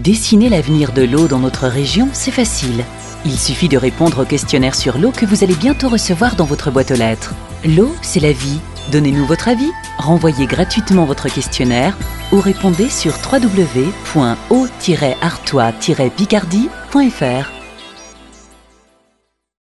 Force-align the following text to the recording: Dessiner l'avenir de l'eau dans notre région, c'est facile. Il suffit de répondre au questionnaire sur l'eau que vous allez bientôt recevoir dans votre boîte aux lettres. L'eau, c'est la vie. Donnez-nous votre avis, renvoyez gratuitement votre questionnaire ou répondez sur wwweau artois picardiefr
Dessiner 0.00 0.48
l'avenir 0.48 0.92
de 0.92 1.02
l'eau 1.02 1.28
dans 1.28 1.38
notre 1.40 1.66
région, 1.68 2.08
c'est 2.14 2.30
facile. 2.30 2.84
Il 3.26 3.38
suffit 3.38 3.68
de 3.68 3.76
répondre 3.76 4.22
au 4.22 4.24
questionnaire 4.24 4.74
sur 4.74 4.96
l'eau 4.96 5.10
que 5.10 5.26
vous 5.26 5.44
allez 5.44 5.54
bientôt 5.54 5.90
recevoir 5.90 6.36
dans 6.36 6.46
votre 6.46 6.70
boîte 6.70 6.92
aux 6.92 6.96
lettres. 6.96 7.34
L'eau, 7.66 7.94
c'est 8.00 8.18
la 8.18 8.32
vie. 8.32 8.60
Donnez-nous 8.92 9.26
votre 9.26 9.48
avis, 9.48 9.70
renvoyez 9.98 10.46
gratuitement 10.46 11.04
votre 11.04 11.28
questionnaire 11.30 11.98
ou 12.32 12.40
répondez 12.40 12.88
sur 12.88 13.12
wwweau 13.12 14.68
artois 15.20 15.72
picardiefr 16.16 17.50